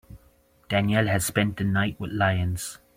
[0.67, 2.79] Danielle has spent the night with lions.